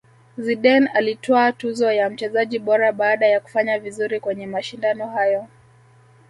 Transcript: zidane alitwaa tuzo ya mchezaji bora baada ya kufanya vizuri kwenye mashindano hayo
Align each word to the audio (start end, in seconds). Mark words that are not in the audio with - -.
zidane 0.37 0.87
alitwaa 0.93 1.51
tuzo 1.51 1.91
ya 1.91 2.09
mchezaji 2.09 2.59
bora 2.59 2.91
baada 2.91 3.25
ya 3.27 3.39
kufanya 3.39 3.79
vizuri 3.79 4.19
kwenye 4.19 4.47
mashindano 4.47 5.07
hayo 5.07 5.47